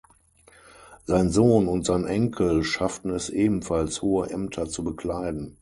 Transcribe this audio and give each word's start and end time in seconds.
Sein 1.05 1.29
Sohn 1.29 1.67
und 1.67 1.85
sein 1.85 2.05
Enkel 2.05 2.63
schafften 2.63 3.11
es 3.11 3.29
ebenfalls, 3.29 4.01
hohe 4.01 4.31
Ämter 4.31 4.67
zu 4.67 4.83
bekleiden. 4.83 5.49